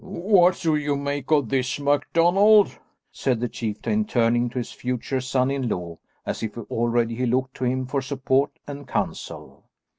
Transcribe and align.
"What 0.03 0.57
do 0.63 0.75
you 0.75 0.95
make 0.95 1.29
of 1.29 1.49
this, 1.49 1.79
MacDonald?" 1.79 2.75
said 3.11 3.39
the 3.39 3.47
chieftain, 3.47 4.05
turning 4.05 4.49
to 4.49 4.57
his 4.57 4.71
future 4.71 5.21
son 5.21 5.51
in 5.51 5.69
law, 5.69 5.99
as 6.25 6.41
if 6.41 6.57
already 6.57 7.13
he 7.13 7.27
looked 7.27 7.53
to 7.57 7.65
him 7.65 7.85
for 7.85 8.01
support 8.01 8.49
and 8.65 8.87
counsel. 8.87 9.63